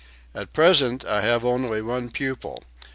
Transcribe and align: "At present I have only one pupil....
"At 0.33 0.51
present 0.51 1.05
I 1.05 1.21
have 1.21 1.45
only 1.45 1.79
one 1.79 2.09
pupil.... 2.09 2.63